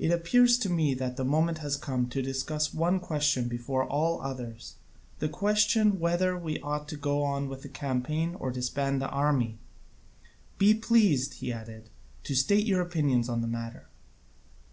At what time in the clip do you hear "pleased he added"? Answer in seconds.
10.74-11.88